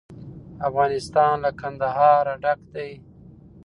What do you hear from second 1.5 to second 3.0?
کندهار ډک دی.